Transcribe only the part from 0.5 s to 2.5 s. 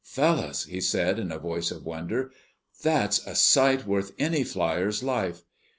he said in a voice of wonder.